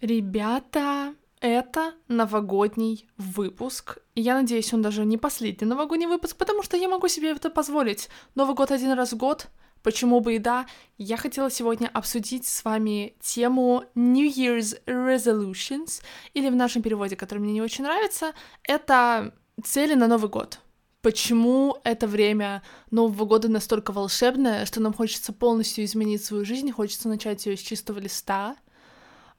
[0.00, 3.98] Ребята, это новогодний выпуск.
[4.14, 7.50] И я надеюсь, он даже не последний новогодний выпуск, потому что я могу себе это
[7.50, 8.08] позволить.
[8.36, 9.48] Новый год один раз в год,
[9.82, 10.66] Почему бы и да,
[10.98, 16.02] я хотела сегодня обсудить с вами тему New Year's Resolutions,
[16.34, 18.32] или в нашем переводе, который мне не очень нравится,
[18.64, 19.32] это
[19.64, 20.60] цели на Новый год.
[21.00, 27.08] Почему это время Нового года настолько волшебное, что нам хочется полностью изменить свою жизнь, хочется
[27.08, 28.56] начать ее с чистого листа,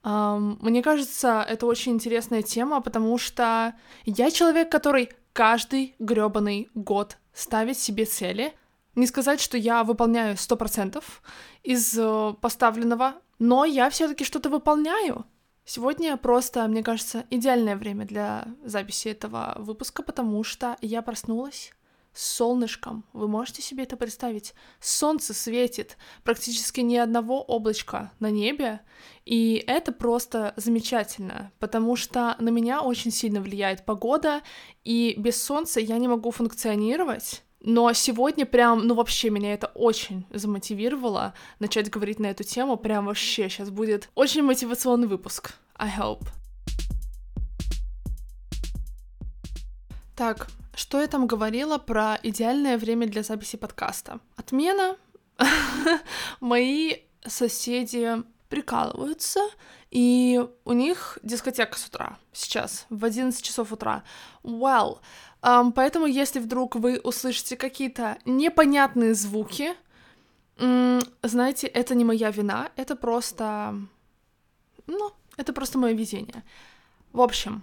[0.02, 7.78] мне кажется, это очень интересная тема, потому что я человек, который каждый грёбаный год ставит
[7.78, 8.54] себе цели.
[8.94, 11.02] Не сказать, что я выполняю 100%
[11.62, 15.24] из э, поставленного, но я все таки что-то выполняю.
[15.64, 21.72] Сегодня просто, мне кажется, идеальное время для записи этого выпуска, потому что я проснулась
[22.12, 23.04] с солнышком.
[23.12, 24.54] Вы можете себе это представить?
[24.80, 28.80] Солнце светит, практически ни одного облачка на небе,
[29.24, 34.42] и это просто замечательно, потому что на меня очень сильно влияет погода,
[34.84, 37.42] и без солнца я не могу функционировать.
[37.62, 42.78] Но сегодня прям, ну вообще меня это очень замотивировало начать говорить на эту тему.
[42.78, 45.52] Прям вообще сейчас будет очень мотивационный выпуск.
[45.76, 46.26] I hope.
[50.16, 50.48] Так,
[50.80, 54.18] что я там говорила про идеальное время для записи подкаста?
[54.36, 54.96] Отмена.
[56.40, 59.40] Мои соседи прикалываются,
[59.90, 64.04] и у них дискотека с утра сейчас, в 11 часов утра.
[64.42, 65.00] Well,
[65.42, 69.74] um, поэтому если вдруг вы услышите какие-то непонятные звуки,
[70.56, 73.74] um, знаете, это не моя вина, это просто...
[74.86, 76.42] Ну, это просто мое везение.
[77.12, 77.62] В общем,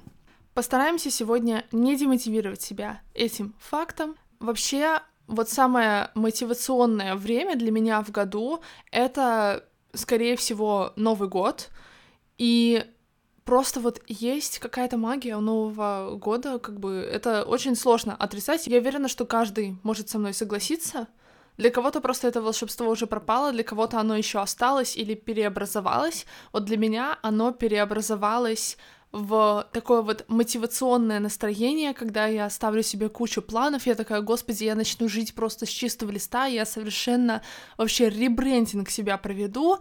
[0.57, 4.15] Постараемся сегодня не демотивировать себя этим фактом.
[4.39, 11.69] Вообще, вот самое мотивационное время для меня в году— это, скорее всего, Новый год.
[12.39, 12.83] И
[13.45, 18.65] просто вот есть какая-то магия у Нового года, как бы это очень сложно отрицать.
[18.65, 21.07] Я уверена, что каждый может со мной согласиться.
[21.57, 26.25] Для кого-то просто это волшебство уже пропало, для кого-то оно еще осталось или переобразовалось.
[26.51, 28.77] Вот для меня оно переобразовалось
[29.11, 34.75] в такое вот мотивационное настроение, когда я ставлю себе кучу планов, я такая, господи, я
[34.75, 37.41] начну жить просто с чистого листа, я совершенно
[37.77, 39.79] вообще ребрендинг себя проведу,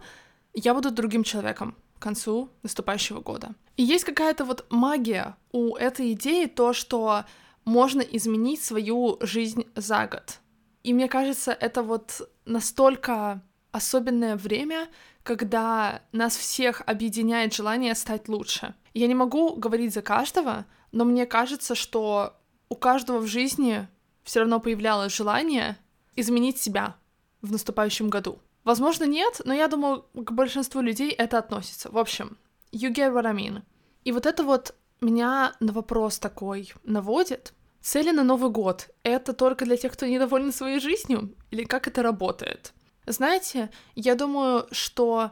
[0.53, 3.53] я буду другим человеком к концу наступающего года.
[3.75, 7.25] И есть какая-то вот магия у этой идеи, то, что
[7.65, 10.39] можно изменить свою жизнь за год.
[10.83, 14.87] И мне кажется, это вот настолько особенное время,
[15.27, 18.75] когда нас всех объединяет желание стать лучше.
[18.93, 22.37] Я не могу говорить за каждого, но мне кажется, что
[22.69, 23.89] у каждого в жизни
[24.23, 25.77] все равно появлялось желание
[26.15, 26.95] изменить себя
[27.41, 28.39] в наступающем году.
[28.63, 31.91] Возможно, нет, но я думаю, к большинству людей это относится.
[31.91, 32.37] В общем,
[32.71, 33.63] you get what I mean.
[34.05, 37.53] И вот это вот меня на вопрос такой наводит.
[37.81, 41.35] Цели на Новый год— это только для тех, кто недоволен своей жизнью?
[41.51, 42.73] Или как это работает?
[43.07, 45.31] Знаете, я думаю, что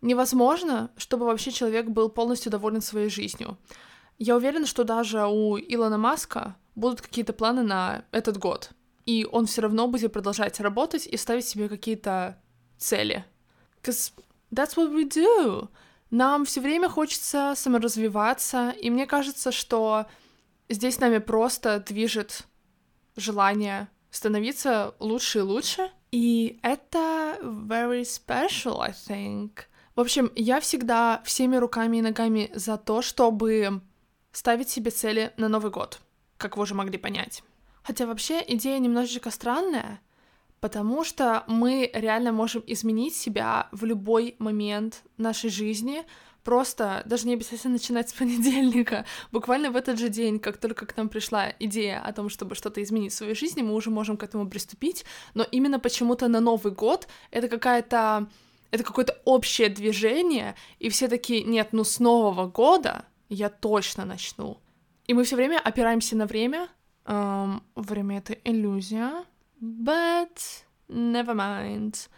[0.00, 3.58] невозможно, чтобы вообще человек был полностью доволен своей жизнью.
[4.18, 8.70] Я уверена, что даже у Илона Маска будут какие-то планы на этот год,
[9.04, 12.40] и он все равно будет продолжать работать и ставить себе какие-то
[12.78, 13.24] цели.
[13.82, 14.12] Because
[14.52, 15.68] that's what we do.
[16.10, 20.06] Нам все время хочется саморазвиваться, и мне кажется, что
[20.68, 22.44] здесь нами просто движет
[23.16, 29.64] желание становиться лучше и лучше, и это very special, I think.
[29.94, 33.80] В общем, я всегда всеми руками и ногами за то, чтобы
[34.32, 36.00] ставить себе цели на Новый год,
[36.36, 37.42] как вы уже могли понять.
[37.82, 40.00] Хотя вообще идея немножечко странная,
[40.60, 46.04] потому что мы реально можем изменить себя в любой момент нашей жизни,
[46.46, 49.04] просто даже не обязательно начинать с понедельника.
[49.32, 52.80] Буквально в этот же день, как только к нам пришла идея о том, чтобы что-то
[52.84, 55.04] изменить в своей жизни, мы уже можем к этому приступить.
[55.34, 58.28] Но именно почему-то на Новый год это какая-то
[58.70, 64.58] это какое-то общее движение, и все такие, нет, ну с Нового года я точно начну.
[65.08, 66.68] И мы все время опираемся на время.
[67.06, 69.24] Um, время— это иллюзия.
[69.60, 70.38] But
[70.88, 72.08] never mind.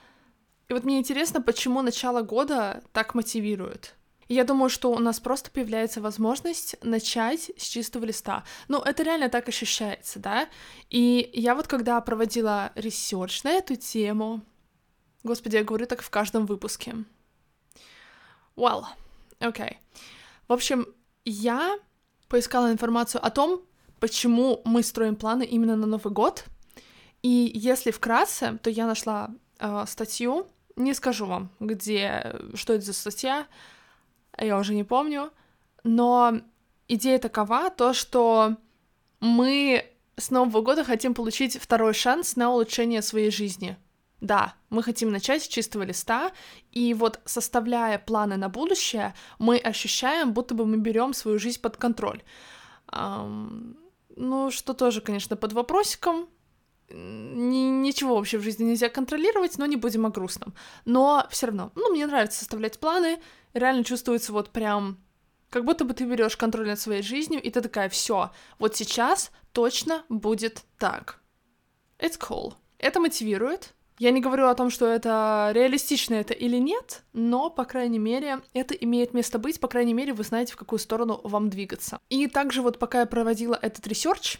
[0.69, 3.98] И вот мне интересно, почему начало года так мотивирует.
[4.29, 8.45] Я думаю, что у нас просто появляется возможность начать с чистого листа.
[8.69, 10.49] Ну, это реально так ощущается, да?
[10.91, 14.43] И я вот когда проводила research на эту тему,
[15.25, 16.95] господи, я говорю так в каждом выпуске.
[18.55, 18.85] Well,
[19.41, 19.77] okay.
[20.47, 20.87] В общем,
[21.25, 21.79] я
[22.29, 23.63] поискала информацию о том,
[23.99, 26.45] почему мы строим планы именно на Новый год.
[27.23, 30.47] И если вкратце, то я нашла э, статью,
[30.77, 33.47] не скажу вам, где, что это за статья,
[34.45, 35.31] я уже не помню,
[35.85, 36.41] но
[36.89, 38.57] идея такова, то, что
[39.21, 39.85] мы
[40.17, 43.77] с Нового года хотим получить второй шанс на улучшение своей жизни.
[44.21, 46.33] Да, мы хотим начать с чистого листа,
[46.73, 51.77] и вот составляя планы на будущее, мы ощущаем, будто бы мы берем свою жизнь под
[51.77, 52.23] контроль.
[52.93, 53.77] Эм,
[54.17, 56.29] ну, что тоже, конечно, под вопросиком.
[56.91, 60.55] Ни, ничего вообще в жизни нельзя контролировать, но не будем о грустном.
[60.85, 63.19] Но все равно, ну, мне нравится составлять планы,
[63.53, 64.99] реально чувствуется вот прям
[65.51, 69.31] как будто бы ты берешь контроль над своей жизнью, и ты такая, все, вот сейчас
[69.53, 71.21] точно будет так.
[71.99, 72.55] It's cool.
[72.79, 73.75] Это мотивирует.
[73.99, 78.41] Я не говорю о том, что это реалистично это или нет, но, по крайней мере,
[78.53, 81.99] это имеет место быть, по крайней мере, вы знаете, в какую сторону вам двигаться.
[82.09, 84.39] И также вот пока я проводила этот research,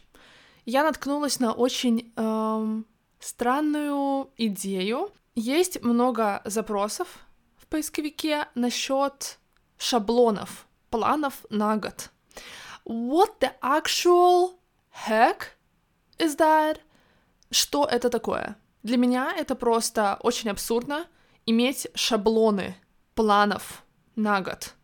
[0.69, 2.85] я наткнулась на очень эм,
[3.21, 5.11] странную идею.
[5.35, 7.09] Есть много запросов
[7.57, 9.39] в поисковике насчет
[9.79, 12.11] шаблонов планов на год.
[12.85, 14.59] What the actual
[15.09, 15.57] heck
[16.19, 16.81] is that?
[17.51, 18.59] Что это такое?
[18.83, 21.07] Для меня это просто очень абсурдно
[21.47, 22.77] иметь шаблоны
[23.15, 23.85] планов
[24.17, 24.75] на год.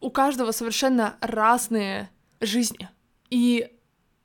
[0.00, 2.10] У каждого совершенно разные
[2.40, 2.88] жизни.
[3.28, 3.76] И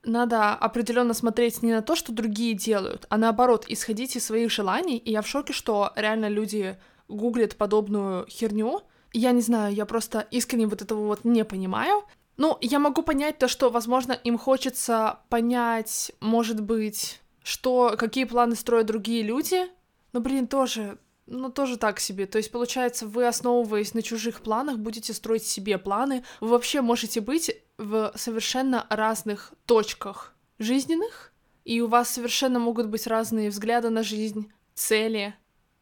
[0.08, 4.98] надо определенно смотреть не на то, что другие делают, а наоборот, исходить из своих желаний.
[4.98, 6.78] И я в шоке, что реально люди
[7.08, 8.82] гуглят подобную херню,
[9.12, 12.04] я не знаю, я просто искренне вот этого вот не понимаю.
[12.36, 18.54] Ну, я могу понять то, что, возможно, им хочется понять, может быть, что, какие планы
[18.54, 19.66] строят другие люди.
[20.12, 22.26] Но, блин, тоже, ну, тоже так себе.
[22.26, 26.24] То есть, получается, вы, основываясь на чужих планах, будете строить себе планы.
[26.40, 31.32] Вы вообще можете быть в совершенно разных точках жизненных,
[31.64, 35.34] и у вас совершенно могут быть разные взгляды на жизнь, цели,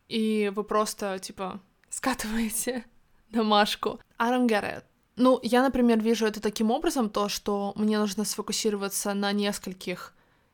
[0.09, 2.85] и вы просто, типа, скатываете
[3.31, 4.01] домашку.
[4.19, 4.85] It.
[5.17, 10.13] Ну, я, например, вижу это таким образом, то, что мне нужно сфокусироваться на нескольких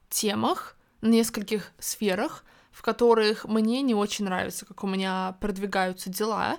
[0.08, 6.58] темах, на нескольких сферах, в которых мне не очень нравится, как у меня продвигаются дела,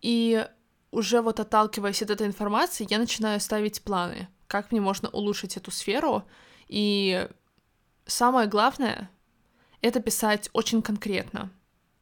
[0.00, 0.46] и
[0.94, 5.70] уже вот отталкиваясь от этой информации, я начинаю ставить планы, как мне можно улучшить эту
[5.70, 6.24] сферу,
[6.68, 7.28] и
[8.06, 9.10] самое главное—
[9.80, 11.50] это писать очень конкретно.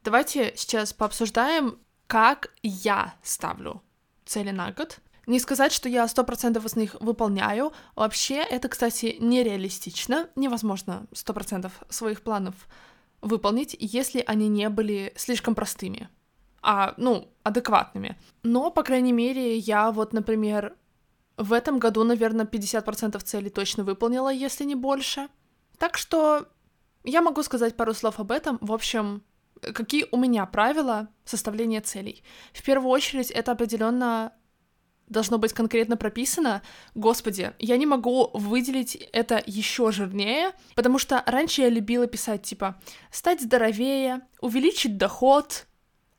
[0.03, 3.81] Давайте сейчас пообсуждаем как я ставлю
[4.25, 4.99] цели на год.
[5.25, 7.71] Не сказать, что я сто процентов из них выполняю.
[7.95, 10.29] Вообще, это, кстати, нереалистично.
[10.35, 12.53] Невозможно сто процентов своих планов
[13.21, 16.09] выполнить, если они не были слишком простыми,
[16.63, 18.17] а, ну, адекватными.
[18.41, 20.75] Но, по крайней мере, я вот, например,
[21.37, 25.27] в этом году, наверное, 50% целей точно выполнила, если не больше.
[25.77, 26.47] Так что
[27.03, 28.57] я могу сказать пару слов об этом.
[28.61, 29.23] В общем,
[29.61, 32.23] какие у меня правила составления целей?
[32.53, 34.31] В первую очередь, это определенно
[35.09, 36.61] должно быть конкретно прописано.
[36.95, 42.79] Господи, я не могу выделить это еще жирнее, потому что раньше я любила писать типа
[43.11, 45.67] стать здоровее, увеличить доход.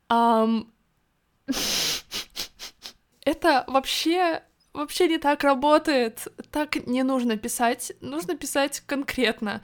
[0.09, 0.67] Um...
[3.25, 4.43] это вообще
[4.73, 6.27] вообще не так работает.
[6.51, 7.93] Так не нужно писать.
[8.01, 9.61] Нужно писать конкретно.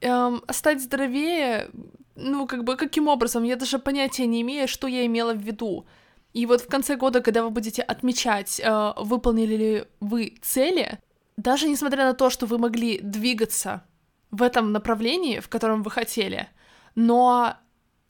[0.00, 1.70] Эм, стать здоровее
[2.18, 3.44] ну, как бы, каким образом?
[3.44, 5.86] Я даже понятия не имею, что я имела в виду.
[6.32, 10.98] И вот в конце года, когда вы будете отмечать, э, выполнили ли вы цели,
[11.36, 13.84] даже несмотря на то, что вы могли двигаться
[14.30, 16.48] в этом направлении, в котором вы хотели,
[16.96, 17.56] но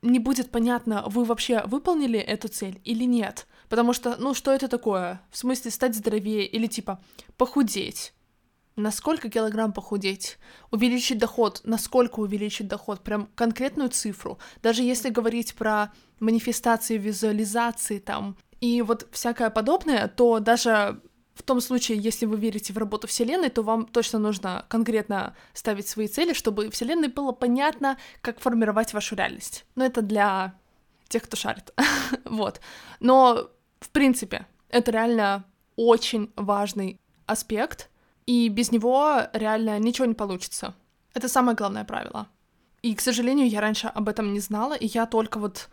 [0.02, 3.46] не будет понятно, вы вообще выполнили эту цель или нет.
[3.68, 5.20] Потому что, ну, что это такое?
[5.30, 7.00] В смысле, стать здоровее или типа
[7.36, 8.14] похудеть?
[8.78, 10.38] на сколько килограмм похудеть,
[10.70, 14.38] увеличить доход, насколько увеличить доход, прям конкретную цифру.
[14.62, 21.00] Даже если говорить про манифестации, визуализации там и вот всякое подобное, то даже
[21.38, 25.88] в том случае, если вы верите в работу Вселенной, то вам точно нужно конкретно ставить
[25.88, 29.64] свои цели, чтобы Вселенной было понятно, как формировать вашу реальность.
[29.76, 30.54] Но это для
[31.08, 31.72] тех, кто шарит.
[32.24, 32.60] вот.
[32.98, 35.44] Но, в принципе, это реально
[35.76, 37.88] очень важный аспект,
[38.26, 40.74] и без него реально ничего не получится.
[41.14, 42.26] Это самое главное правило.
[42.82, 45.68] И, к сожалению, я раньше об этом не знала, и я только вот,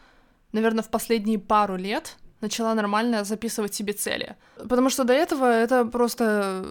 [0.52, 4.36] наверное, в последние пару лет начала нормально записывать себе цели.
[4.56, 6.66] Потому что до этого это просто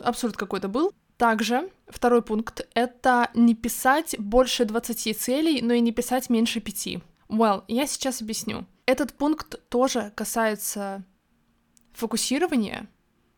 [0.00, 0.92] абсурд какой-то был.
[1.16, 7.00] Также второй пункт— это не писать больше 20 целей, но и не писать меньше пяти.
[7.28, 8.66] Well, я сейчас объясню.
[8.86, 11.04] Этот пункт тоже касается
[11.92, 12.88] фокусирования,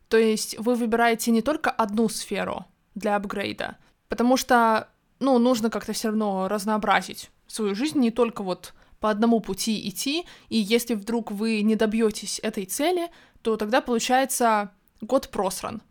[0.08, 2.64] то есть вы выбираете не только одну сферу
[2.94, 3.76] для апгрейда,
[4.08, 4.88] потому что,
[5.20, 10.24] ну, нужно как-то все равно разнообразить свою жизнь, не только вот по одному пути идти,
[10.48, 13.10] и если вдруг вы не добьетесь этой цели,
[13.42, 15.82] то тогда получается год просран.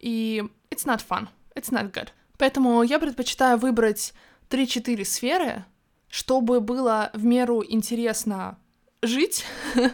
[0.00, 2.08] И it's not fun, it's not good.
[2.38, 4.12] Поэтому я предпочитаю выбрать
[4.50, 5.64] 3-4 сферы,
[6.08, 8.58] чтобы было в меру интересно
[9.02, 9.44] жить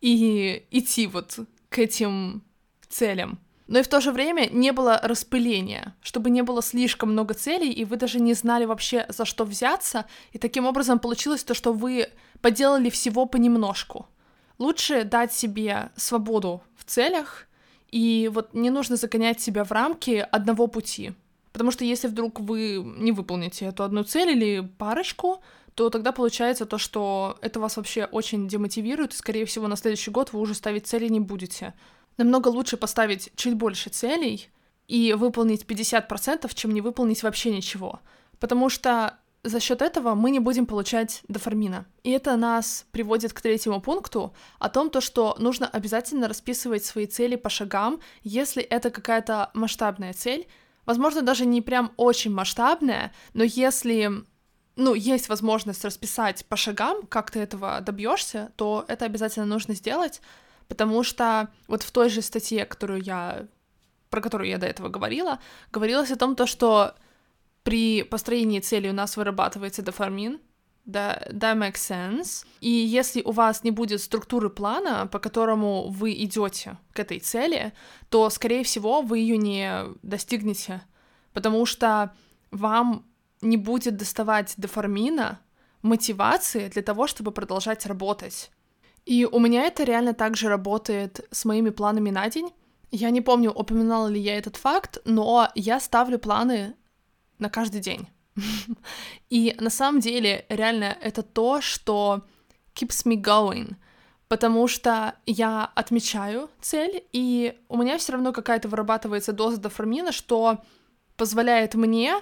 [0.00, 1.38] и идти вот
[1.68, 2.42] к этим
[2.88, 3.40] целям.
[3.66, 7.72] Но и в то же время не было распыления, чтобы не было слишком много целей,
[7.72, 11.72] и вы даже не знали вообще, за что взяться, и таким образом получилось то, что
[11.72, 12.08] вы
[12.40, 14.06] поделали всего понемножку.
[14.58, 17.46] Лучше дать себе свободу в целях,
[17.90, 21.12] и вот не нужно загонять себя в рамки одного пути.
[21.52, 25.40] Потому что если вдруг вы не выполните эту одну цель или парочку,
[25.74, 30.10] то тогда получается то, что это вас вообще очень демотивирует, и, скорее всего, на следующий
[30.10, 31.74] год вы уже ставить цели не будете.
[32.16, 34.48] Намного лучше поставить чуть больше целей
[34.88, 38.00] и выполнить 50%, чем не выполнить вообще ничего.
[38.38, 41.86] Потому что за счет этого мы не будем получать дофамина.
[42.02, 47.06] И это нас приводит к третьему пункту о том, то, что нужно обязательно расписывать свои
[47.06, 50.48] цели по шагам, если это какая-то масштабная цель.
[50.84, 54.24] Возможно, даже не прям очень масштабная, но если
[54.76, 60.20] ну, есть возможность расписать по шагам, как ты этого добьешься, то это обязательно нужно сделать,
[60.68, 63.46] потому что вот в той же статье, которую я,
[64.10, 65.38] про которую я до этого говорила,
[65.72, 66.94] говорилось о том, то, что
[67.62, 70.40] при построении цели у нас вырабатывается дофамин,
[70.84, 72.46] да, that makes sense.
[72.60, 77.72] И если у вас не будет структуры плана, по которому вы идете к этой цели,
[78.08, 80.82] то, скорее всего, вы ее не достигнете,
[81.32, 82.14] потому что
[82.52, 83.04] вам
[83.42, 85.40] не будет доставать дофамина,
[85.82, 88.50] мотивации для того, чтобы продолжать работать.
[89.06, 92.52] И у меня это реально также работает с моими планами на день.
[92.90, 96.74] Я не помню, упоминала ли я этот факт, но я ставлю планы
[97.38, 98.08] на каждый день.
[99.30, 102.24] И на самом деле, реально, это то, что
[102.74, 103.76] keeps me going,
[104.28, 110.58] потому что я отмечаю цель, и у меня все равно какая-то вырабатывается доза дофамина, что
[111.16, 112.16] позволяет мне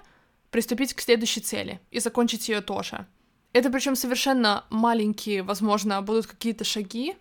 [0.50, 3.06] приступить к следующей цели и закончить ее тоже.
[3.54, 7.14] Это причем совершенно маленькие, возможно, будут какие-то шаги,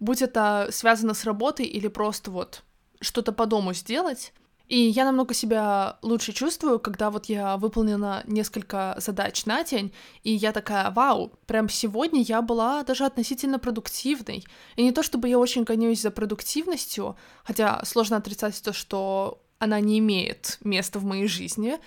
[0.00, 2.62] будь это связано с работой или просто вот
[3.02, 4.32] что-то по дому сделать,
[4.68, 9.92] и я намного себя лучше чувствую, когда вот я выполнила несколько задач на день,
[10.24, 14.44] и я такая, вау, прям сегодня я была даже относительно продуктивной.
[14.76, 19.78] И не то чтобы я очень гонюсь за продуктивностью, хотя сложно отрицать то, что она
[19.80, 21.78] не имеет места в моей жизни.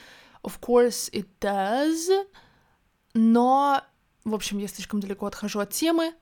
[0.43, 2.27] Of course it does.
[3.22, 3.82] Но,
[4.24, 6.14] в общем, я слишком далеко отхожу от темы.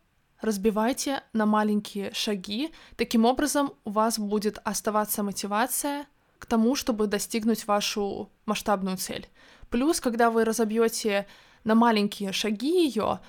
[0.42, 2.72] Разбивайте на маленькие шаги.
[2.96, 6.08] Таким образом, у вас будет оставаться мотивация—
[6.39, 9.27] к тому, чтобы достигнуть вашу масштабную цель.
[9.70, 11.27] Плюс, когда вы разобьете
[11.63, 13.20] на маленькие шаги ее,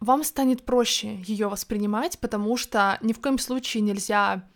[0.00, 4.48] вам станет проще ее воспринимать, потому что ни в коем случае нельзя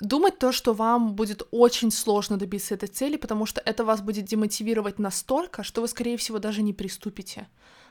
[0.00, 4.26] думать то, что вам будет очень сложно добиться этой цели, потому что это вас будет
[4.26, 7.48] демотивировать настолько, что вы, скорее всего, даже не приступите.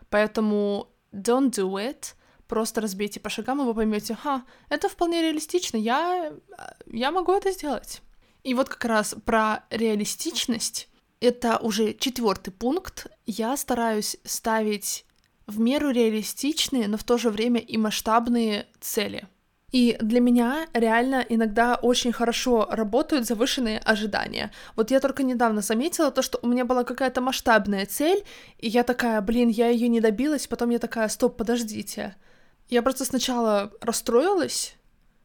[0.09, 2.15] Поэтому don't do it,
[2.47, 6.33] просто разбейте по шагам, и вы поймете, ха, это вполне реалистично, я,
[6.85, 8.01] я могу это сделать.
[8.43, 13.07] И вот как раз про реалистичность, это уже четвертый пункт.
[13.25, 15.05] Я стараюсь ставить
[15.47, 19.27] в меру реалистичные, но в то же время и масштабные цели.
[19.73, 24.51] И для меня реально иногда очень хорошо работают завышенные ожидания.
[24.75, 28.23] Вот я только недавно заметила то, что у меня была какая-то масштабная цель,
[28.59, 32.15] и я такая, блин, я ее не добилась, потом я такая, стоп, подождите.
[32.69, 34.75] Я просто сначала расстроилась,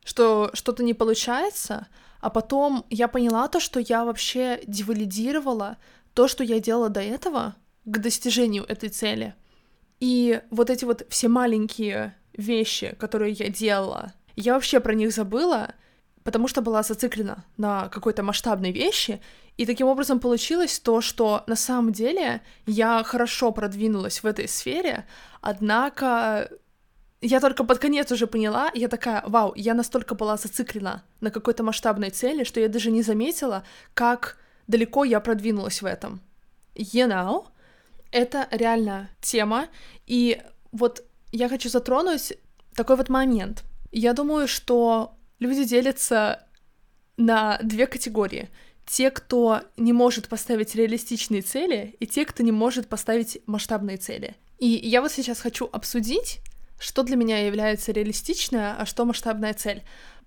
[0.02, 1.86] что что-то не получается,
[2.22, 5.76] а потом я поняла то, что я вообще девалидировала
[6.14, 9.34] то, что я делала до этого к достижению этой цели.
[10.00, 15.74] И вот эти вот все маленькие вещи, которые я делала, я вообще про них забыла,
[16.22, 19.20] потому что была зациклена на какой-то масштабной вещи,
[19.56, 25.04] и таким образом получилось то, что на самом деле я хорошо продвинулась в этой сфере,
[25.40, 26.48] однако
[27.20, 31.64] я только под конец уже поняла, я такая, вау, я настолько была зациклена на какой-то
[31.64, 33.64] масштабной цели, что я даже не заметила,
[33.94, 34.36] как
[34.68, 36.20] далеко я продвинулась в этом.
[36.76, 37.46] You know?
[38.12, 39.66] Это реально тема,
[40.06, 40.40] и
[40.70, 41.02] вот
[41.32, 42.34] я хочу затронуть
[42.76, 43.64] такой вот момент.
[43.90, 46.46] Я думаю, что люди делятся
[47.16, 48.48] на две категории.
[48.86, 54.34] Те, кто не может поставить реалистичные цели, и те, кто не может поставить масштабные цели.
[54.58, 56.40] И я вот сейчас хочу обсудить
[56.78, 59.82] что для меня является реалистичная, а что масштабная цель.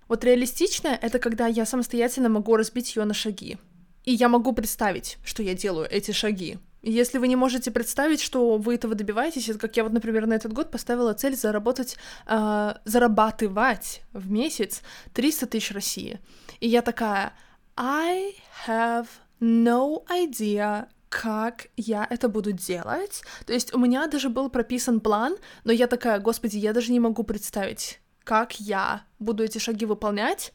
[0.08, 3.56] Вот реалистичная— это когда я самостоятельно могу разбить ее на шаги.
[4.04, 6.58] И я могу представить, что я делаю эти шаги.
[6.82, 10.34] Если вы не можете представить, что вы этого добиваетесь, это как я вот, например, на
[10.34, 11.96] этот год поставила цель заработать,
[12.26, 16.18] э, зарабатывать в месяц 300 тысяч России.
[16.58, 17.34] И я такая,
[17.76, 18.34] I
[18.66, 19.06] have
[19.40, 23.22] no idea, как я это буду делать.
[23.46, 27.00] То есть у меня даже был прописан план, но я такая, господи, я даже не
[27.00, 30.52] могу представить, как я буду эти шаги выполнять.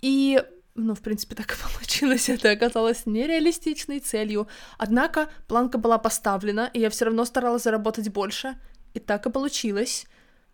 [0.00, 0.42] И
[0.76, 2.28] ну, в принципе, так и получилось.
[2.28, 4.48] Это оказалось нереалистичной целью.
[4.78, 8.58] Однако планка была поставлена, и я все равно старалась заработать больше.
[8.94, 10.06] И так и получилось.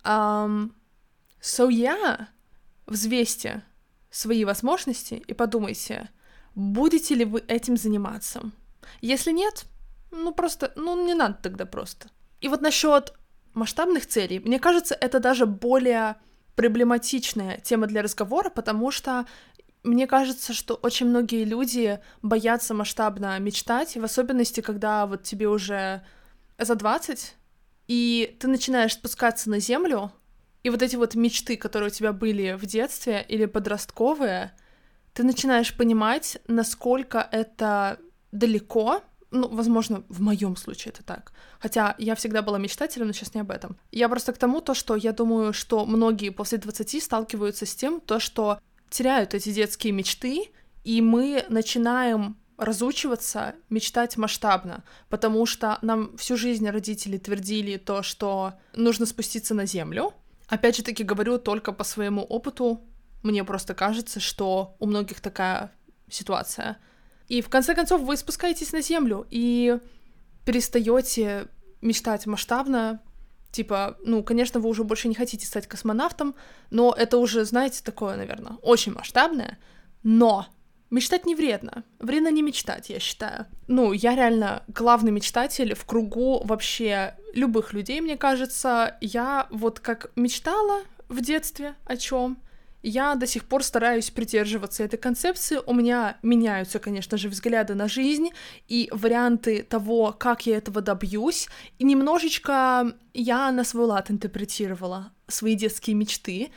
[0.04, 0.72] Um,
[1.40, 2.26] so yeah,
[2.86, 3.62] взвесьте
[4.10, 6.10] свои возможности и подумайте,
[6.54, 8.50] будете ли вы этим заниматься.
[9.00, 9.64] Если нет,
[10.10, 12.08] ну просто, ну не надо тогда просто.
[12.40, 13.14] И вот насчет
[13.54, 16.16] масштабных целей, мне кажется, это даже более
[16.56, 19.26] проблематичная тема для разговора, потому что
[19.82, 26.02] мне кажется, что очень многие люди боятся масштабно мечтать, в особенности, когда вот тебе уже
[26.58, 27.34] за 20,
[27.88, 30.12] и ты начинаешь спускаться на землю,
[30.62, 34.52] и вот эти вот мечты, которые у тебя были в детстве или подростковые,
[35.12, 37.98] ты начинаешь понимать, насколько это
[38.30, 41.32] далеко, ну, возможно, в моем случае это так.
[41.58, 43.76] Хотя я всегда была мечтателем, но сейчас не об этом.
[43.90, 48.00] Я просто к тому, то, что я думаю, что многие после 20 сталкиваются с тем,
[48.00, 48.60] то, что
[48.92, 50.50] теряют эти детские мечты,
[50.84, 58.54] и мы начинаем разучиваться, мечтать масштабно, потому что нам всю жизнь родители твердили то, что
[58.74, 60.12] нужно спуститься на землю.
[60.46, 62.80] Опять же таки говорю только по своему опыту,
[63.22, 65.72] мне просто кажется, что у многих такая
[66.10, 66.78] ситуация.
[67.28, 69.78] И в конце концов вы спускаетесь на землю и
[70.44, 71.48] перестаете
[71.80, 73.00] мечтать масштабно,
[73.52, 76.34] Типа, ну, конечно, вы уже больше не хотите стать космонавтом,
[76.70, 79.58] но это уже, знаете, такое, наверное, очень масштабное.
[80.02, 80.46] Но
[80.88, 81.84] мечтать не вредно.
[81.98, 83.44] Вредно не мечтать, я считаю.
[83.68, 88.96] Ну, я реально главный мечтатель в кругу вообще любых людей, мне кажется.
[89.02, 90.80] Я вот как мечтала
[91.10, 92.38] в детстве о чем,
[92.82, 95.58] я до сих пор стараюсь придерживаться этой концепции.
[95.66, 98.30] У меня меняются, конечно же, взгляды на жизнь
[98.68, 101.48] и варианты того, как я этого добьюсь.
[101.78, 106.50] И немножечко я на свой лад интерпретировала свои детские мечты.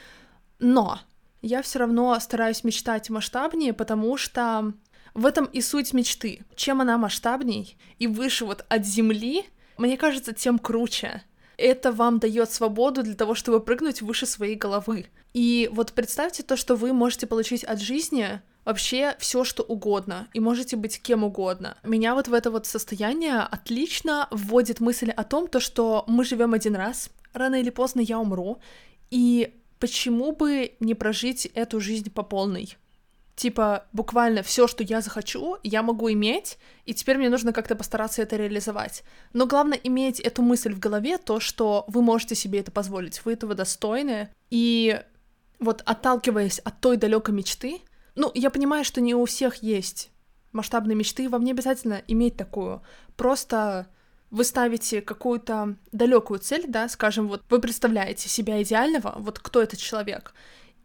[0.59, 0.99] Но
[1.41, 4.73] я все равно стараюсь мечтать масштабнее, потому что
[5.13, 6.41] в этом и суть мечты.
[6.55, 9.45] Чем она масштабней и выше вот от земли,
[9.77, 11.21] мне кажется, тем круче
[11.57, 15.07] это вам дает свободу для того, чтобы прыгнуть выше своей головы.
[15.33, 20.39] И вот представьте то, что вы можете получить от жизни вообще все, что угодно, и
[20.39, 21.77] можете быть кем угодно.
[21.83, 26.53] Меня вот в это вот состояние отлично вводит мысль о том, то, что мы живем
[26.53, 28.59] один раз, рано или поздно я умру,
[29.11, 32.75] и почему бы не прожить эту жизнь по полной?
[33.35, 38.21] Типа буквально все, что я захочу, я могу иметь, и теперь мне нужно как-то постараться
[38.21, 39.03] это реализовать.
[39.33, 43.33] Но главное иметь эту мысль в голове, то, что вы можете себе это позволить, вы
[43.33, 45.01] этого достойны, и
[45.59, 47.81] вот отталкиваясь от той далекой мечты,
[48.15, 50.09] ну, я понимаю, что не у всех есть
[50.53, 52.81] масштабные мечты, вам не обязательно иметь такую,
[53.17, 53.87] просто
[54.31, 59.79] вы ставите какую-то далекую цель, да, скажем, вот вы представляете себя идеального, вот кто этот
[59.79, 60.33] человек,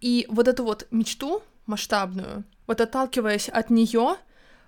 [0.01, 2.45] и вот эту вот мечту масштабную.
[2.67, 4.17] Вот отталкиваясь от нее,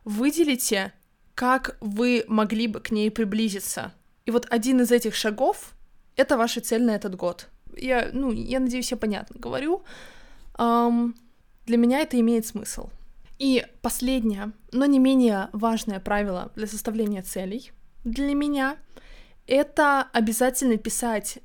[0.05, 0.93] выделите,
[1.35, 3.93] как вы могли бы к ней приблизиться.
[4.27, 5.75] И вот один из этих шагов—
[6.17, 7.49] это ваша цель на этот год.
[7.77, 9.83] Я, ну, я надеюсь, я понятно говорю.
[10.59, 11.15] Um,
[11.67, 12.91] для меня это имеет смысл.
[13.39, 17.73] И последнее, но не менее важное правило для составления целей
[18.05, 18.77] для меня—
[19.47, 21.39] это обязательно писать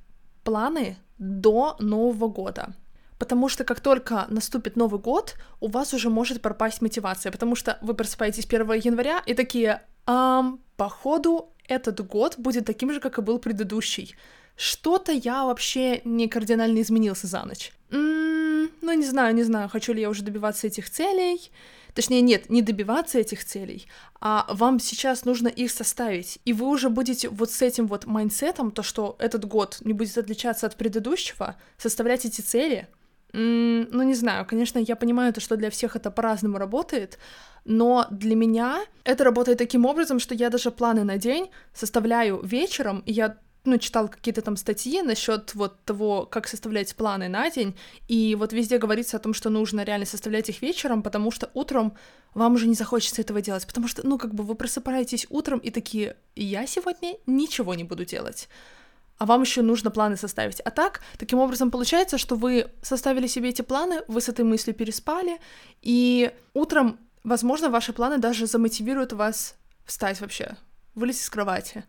[0.44, 2.76] планы до Нового года.
[3.20, 7.78] Потому что как только наступит Новый год, у вас уже может пропасть мотивация, потому что
[7.82, 13.22] вы просыпаетесь 1 января и такие, эм, походу этот год будет таким же, как и
[13.22, 14.16] был предыдущий.
[14.56, 17.72] Что-то я вообще не кардинально изменился за ночь.
[17.92, 21.52] М-м, ну, не знаю, не знаю, хочу ли я уже добиваться этих целей.
[21.94, 23.88] Точнее, нет, не добиваться этих целей,
[24.22, 26.38] а вам сейчас нужно их составить.
[26.46, 29.94] И вы уже будете вот с этим вот mindset ом, то, что этот год не
[29.94, 32.88] будет отличаться от предыдущего, составлять эти цели,
[33.34, 37.20] ну, не знаю, конечно, я понимаю то, что для всех это по-разному работает,
[37.66, 43.04] но для меня это работает таким образом, что я даже планы на день составляю вечером,
[43.06, 47.76] и я ну, читал какие-то там статьи насчет вот того, как составлять планы на день,
[48.08, 51.94] и вот везде говорится о том, что нужно реально составлять их вечером, потому что утром
[52.34, 55.70] вам уже не захочется этого делать, потому что, ну, как бы вы просыпаетесь утром и
[55.70, 58.48] такие, я сегодня ничего не буду делать
[59.18, 60.60] а вам еще нужно планы составить.
[60.62, 64.76] А так, таким образом получается, что вы составили себе эти планы, вы с этой мыслью
[64.76, 65.40] переспали,
[65.82, 70.56] и утром, возможно, ваши планы даже замотивируют вас встать вообще
[70.96, 71.84] вылезть из кровати.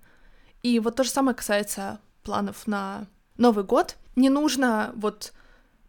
[0.62, 3.96] И вот то же самое касается планов на Новый год.
[4.16, 5.32] Не нужно вот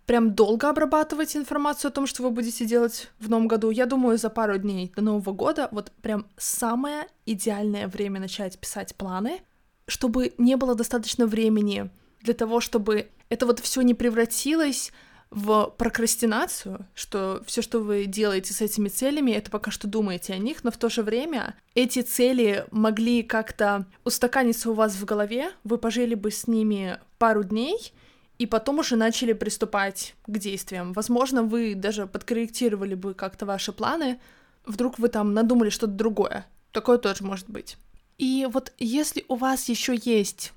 [0.06, 3.70] прям долго обрабатывать информацию о том, что вы будете делать в новом году.
[3.70, 8.96] Я думаю, за пару дней до Нового года вот прям самое идеальное время начать писать
[8.96, 9.42] планы,
[9.90, 11.90] чтобы не было достаточно времени
[12.22, 14.92] для того, чтобы это вот все не превратилось
[15.32, 20.38] в прокрастинацию, что все, что вы делаете с этими целями, это пока что думаете о
[20.38, 25.52] них, но в то же время эти цели могли как-то устаканиться у вас в голове,
[25.64, 27.94] вы пожили бы с ними пару дней,
[28.40, 30.94] и потом уже начали приступать к действиям.
[30.94, 34.20] Возможно, вы даже подкорректировали бы как-то ваши планы,
[34.66, 36.48] вдруг вы там надумали что-то другое.
[36.72, 37.78] Такое тоже может быть.
[38.20, 40.52] И вот если у вас еще есть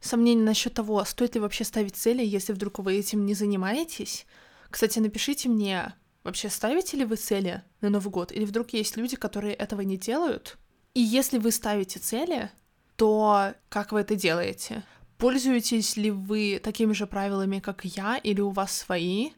[0.00, 4.26] сомнения насчет того, стоит ли вообще ставить цели, если вдруг вы этим не занимаетесь,
[4.70, 5.92] кстати, напишите мне,
[6.22, 9.98] вообще ставите ли вы цели на Новый год, или вдруг есть люди, которые этого не
[9.98, 10.56] делают.
[10.94, 12.48] И если вы ставите цели,
[12.94, 14.84] то как вы это делаете?
[15.18, 19.30] Пользуетесь ли вы такими же правилами, как я, или у вас свои?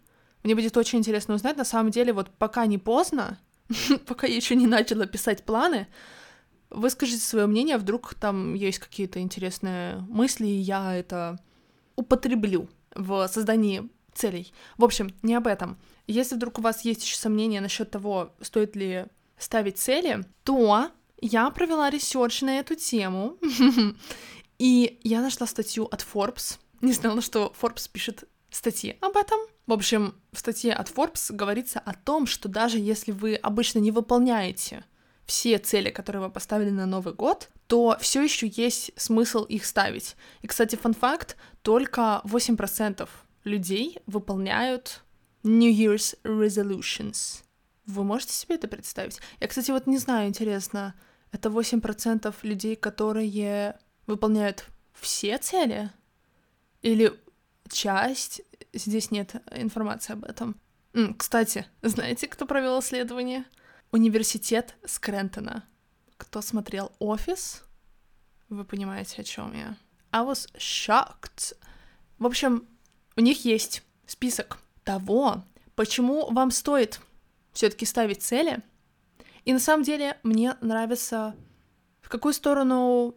[0.43, 1.57] Мне будет очень интересно узнать.
[1.57, 3.39] На самом деле, вот пока не поздно,
[4.07, 5.89] пока я еще не начала писать планы,
[6.73, 11.39] выскажите свое мнение, вдруг там есть какие-то интересные мысли, и я это
[11.97, 14.53] употреблю в создании целей.
[14.77, 15.79] В общем, не об этом.
[16.07, 19.07] Если вдруг у вас есть еще сомнения насчет того, стоит ли
[19.39, 23.39] ставить цели, то я провела research на эту тему,
[24.63, 26.61] И я нашла статью от Forbes.
[26.83, 29.41] Не знала, что Forbes пишет статьи об этом.
[29.67, 33.91] В общем, в статье от Forbes говорится о том, что даже если вы обычно не
[33.91, 34.85] выполняете
[35.27, 40.17] все цели, которые вы поставили на Новый год, то все еще есть смысл их ставить.
[40.43, 43.09] И, кстати, fun fact, только 8%
[43.45, 45.03] людей выполняют
[45.43, 47.43] New Year's resolutions.
[47.87, 49.21] Вы можете себе это представить?
[49.41, 50.95] Я, кстати, вот не знаю, интересно,
[51.33, 55.91] это 8% людей, которые выполняют все цели?
[56.83, 57.13] Или
[57.71, 58.43] часть?
[58.73, 60.61] Здесь нет информации об этом.
[61.17, 63.45] Кстати, знаете, кто провел исследование?
[63.93, 65.65] Университет Скрентона.
[66.17, 67.63] Кто смотрел «Офис»?
[68.49, 69.77] Вы понимаете, о чем я.
[70.13, 71.55] I was shocked.
[72.19, 72.67] В общем,
[73.17, 77.01] у них есть список того, почему вам стоит
[77.53, 78.63] все-таки ставить цели.
[79.45, 81.37] И на самом деле мне нравится,
[82.01, 83.15] в какую сторону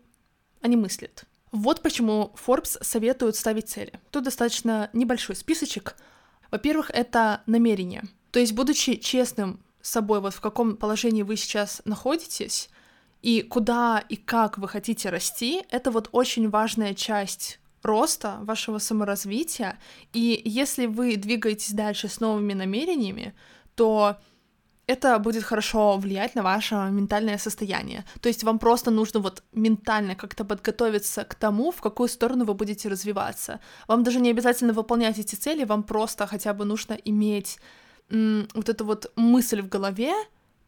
[0.60, 1.24] они мыслят.
[1.54, 3.98] Вот почему Forbes советует ставить цели.
[4.12, 5.96] Тут достаточно небольшой списочек.
[6.52, 8.04] Во-первых, это намерение.
[8.32, 12.70] То есть, будучи честным собой, вот в каком положении вы сейчас находитесь,
[13.22, 19.80] и куда и как вы хотите расти, это вот очень важная часть роста, вашего саморазвития.
[20.14, 23.34] И если вы двигаетесь дальше с новыми намерениями,
[23.76, 24.18] то
[24.88, 28.06] это будет хорошо влиять на ваше ментальное состояние.
[28.22, 32.54] То есть вам просто нужно вот ментально как-то подготовиться к тому, в какую сторону вы
[32.54, 33.60] будете развиваться.
[33.88, 37.60] Вам даже не обязательно выполнять эти цели, вам просто хотя бы нужно иметь
[38.10, 40.14] вот эту вот мысль в голове,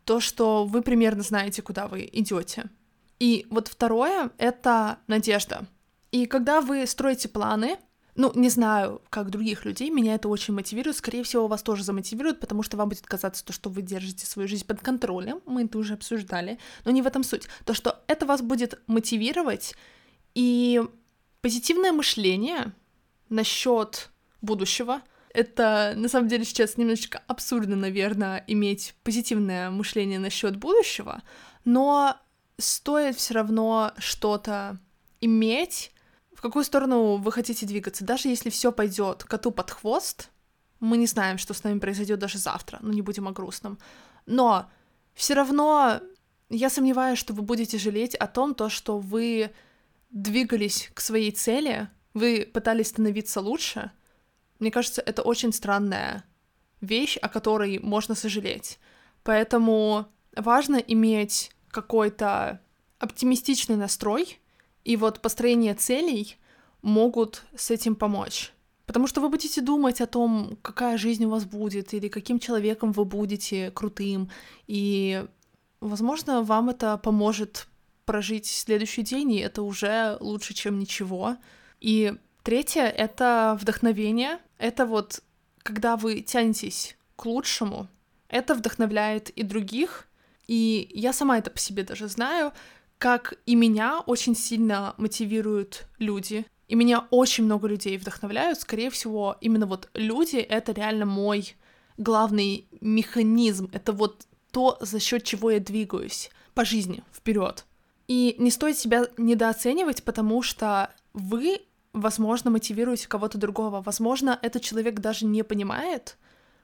[0.06, 2.66] то, что вы примерно знаете, куда вы идете.
[3.20, 5.66] И вот второе— это надежда.
[6.12, 7.78] И когда вы строите планы,
[8.16, 10.98] ну, не знаю, как других людей, меня это очень мотивирует.
[10.98, 14.48] Скорее всего, вас тоже замотивирует, потому что вам будет казаться то, что вы держите свою
[14.48, 15.42] жизнь под контролем.
[15.46, 16.58] Мы это уже обсуждали.
[16.84, 17.48] Но не в этом суть.
[17.64, 19.76] То, что это вас будет мотивировать.
[20.34, 20.82] И
[21.42, 22.74] позитивное мышление
[23.30, 24.10] насчет
[24.42, 25.02] будущего.
[25.34, 31.22] Это на самом деле сейчас немножечко абсурдно, наверное, иметь позитивное мышление насчет будущего,
[31.66, 32.18] но
[32.58, 34.80] стоит все равно что-то
[35.22, 35.92] иметь
[36.38, 38.06] в какую сторону вы хотите двигаться.
[38.06, 40.30] Даже если все пойдет коту под хвост,
[40.80, 43.80] мы не знаем, что с нами произойдет даже завтра, ну не будем о грустном.
[44.28, 44.70] Но
[45.16, 46.00] все равно
[46.50, 49.52] я сомневаюсь, что вы будете жалеть о том, то, что вы
[50.12, 53.92] двигались к своей цели, вы пытались становиться лучше.
[54.60, 56.24] Мне кажется, это очень странная
[56.82, 58.80] вещь, о которой можно сожалеть.
[59.24, 62.62] Поэтому важно иметь какой-то
[63.00, 64.40] оптимистичный настрой,
[64.84, 66.38] и вот построение целей
[66.82, 68.54] могут с этим помочь.
[68.86, 72.94] Потому что вы будете думать о том, какая жизнь у вас будет, или каким человеком
[72.94, 74.32] вы будете крутым.
[74.66, 75.26] И,
[75.82, 77.68] возможно, вам это поможет
[78.06, 81.36] прожить следующий день, и это уже лучше, чем ничего.
[81.82, 82.14] И
[82.48, 84.40] третье— это вдохновение.
[84.58, 85.22] Это вот
[85.64, 87.90] когда вы тянетесь к лучшему,
[88.30, 90.08] это вдохновляет и других.
[90.48, 92.54] И я сама это по себе даже знаю
[92.98, 96.46] как и меня очень сильно мотивируют люди.
[96.68, 98.60] И меня очень много людей вдохновляют.
[98.60, 101.56] Скорее всего, именно вот люди— это реально мой
[101.98, 103.70] главный механизм.
[103.72, 107.66] Это вот то, за счет чего я двигаюсь по жизни вперед.
[108.08, 111.62] И не стоит себя недооценивать, потому что вы,
[111.98, 113.82] возможно, мотивируете кого-то другого.
[113.82, 116.18] Возможно, этот человек даже не понимает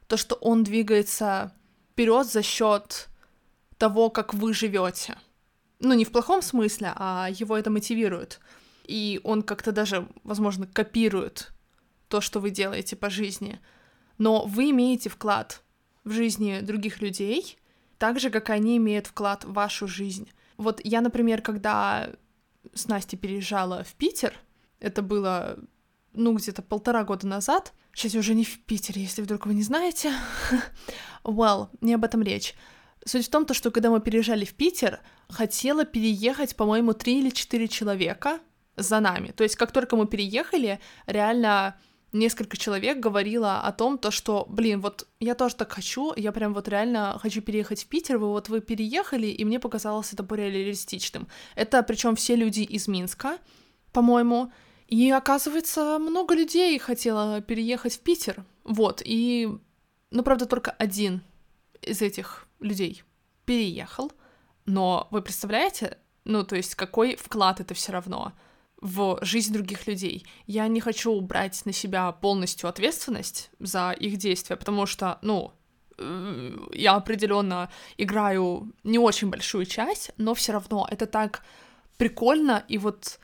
[0.07, 1.53] то, что он двигается
[1.91, 3.09] вперед за счет
[3.77, 5.17] того, как вы живете.
[5.79, 8.39] Ну, не в плохом смысле, а его это мотивирует.
[8.85, 11.51] И он как-то даже, возможно, копирует
[12.07, 13.59] то, что вы делаете по жизни.
[14.17, 15.61] Но вы имеете вклад
[16.03, 17.57] в жизни других людей,
[17.97, 20.29] так же, как они имеют вклад в вашу жизнь.
[20.57, 22.09] Вот я, например, когда
[22.73, 24.33] с Настей переезжала в Питер,
[24.83, 25.57] это было,
[26.13, 29.63] ну, где-то полтора года назад, сейчас я уже не в Питере, если вдруг вы не
[29.63, 30.13] знаете,
[31.23, 32.53] well, не об этом речь.
[33.05, 37.29] Суть в том, то, что когда мы переезжали в Питер, хотела переехать, по-моему, три или
[37.29, 38.39] четыре человека
[38.75, 39.31] за нами.
[39.31, 41.75] То есть, как только мы переехали, реально
[42.11, 46.53] несколько человек говорило о том, то, что, блин, вот я тоже так хочу, я прям
[46.53, 50.51] вот реально хочу переехать в Питер, вы вот вы переехали, и мне показалось это более
[50.51, 51.27] реалистичным.
[51.55, 53.37] Это причем все люди из Минска,
[53.93, 54.51] по-моему,
[54.93, 59.49] и оказывается, много людей хотело переехать в Питер, вот, и,
[60.11, 61.21] ну, правда, только один
[61.81, 63.03] из этих людей
[63.45, 64.11] переехал,
[64.65, 68.33] но вы представляете, ну, то есть какой вклад это все равно—
[68.83, 70.25] в жизнь других людей.
[70.45, 75.53] Я не хочу брать на себя полностью ответственность за их действия, потому что, ну,
[75.97, 81.43] э, я определенно играю не очень большую часть, но все равно это так
[81.97, 83.19] прикольно и вот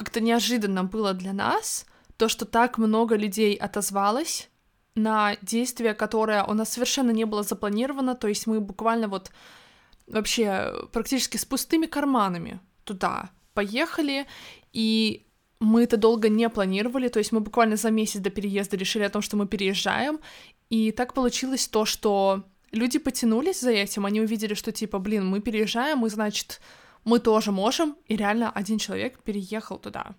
[0.00, 1.84] как-то неожиданно было для нас
[2.16, 4.48] то, что так много людей отозвалось
[4.94, 9.30] на действие, которое у нас совершенно не было запланировано, то есть мы буквально вот
[10.06, 14.26] вообще практически с пустыми карманами туда поехали,
[14.72, 15.26] и
[15.60, 19.10] мы это долго не планировали, то есть мы буквально за месяц до переезда решили о
[19.10, 20.18] том, что мы переезжаем,
[20.70, 25.40] и так получилось то, что люди потянулись за этим, они увидели, что типа, блин, мы
[25.40, 26.62] переезжаем, мы, значит,
[27.04, 30.14] мы тоже можем, и реально один человек переехал туда.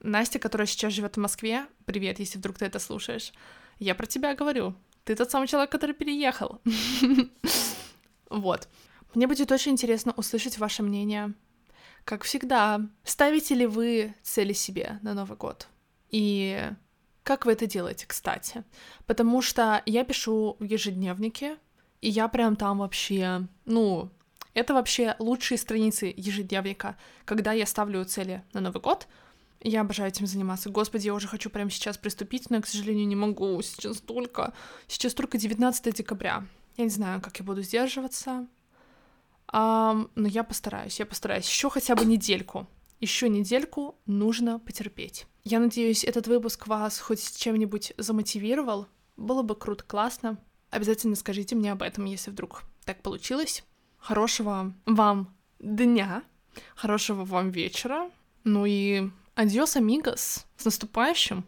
[0.00, 3.32] Настя, которая сейчас живет в Москве, привет, если вдруг ты это слушаешь,
[3.78, 4.74] я про тебя говорю.
[5.04, 6.60] Ты тот самый человек, который переехал.
[8.30, 8.68] Вот.
[9.14, 11.34] Мне будет очень интересно услышать ваше мнение
[12.04, 15.68] как всегда, ставите ли вы цели себе на Новый год?
[16.10, 16.70] И
[17.22, 18.62] как вы это делаете, кстати?
[19.06, 21.56] Потому что я пишу в ежедневнике,
[22.02, 24.10] и я прям там вообще, ну,
[24.54, 29.08] это вообще лучшие страницы ежедневника, когда я ставлю цели на Новый год.
[29.60, 30.70] Я обожаю этим заниматься.
[30.70, 33.60] Господи, я уже хочу прямо сейчас приступить, но к сожалению, не могу.
[33.62, 34.52] Сейчас только...
[34.86, 36.46] Сейчас только 19 декабря.
[36.76, 38.46] Я не знаю, как я буду сдерживаться.
[39.52, 41.48] Um, но я постараюсь, я постараюсь.
[41.48, 42.66] Еще хотя бы недельку.
[43.00, 45.26] Еще недельку нужно потерпеть.
[45.44, 48.86] Я надеюсь, этот выпуск вас хоть чем-нибудь замотивировал.
[49.16, 50.38] Было бы круто, классно.
[50.70, 53.64] Обязательно скажите мне об этом, если вдруг так получилось.
[54.04, 56.22] Хорошего вам дня,
[56.76, 58.10] хорошего вам вечера.
[58.44, 60.44] Ну и адьос, амигос.
[60.58, 61.42] С наступающим!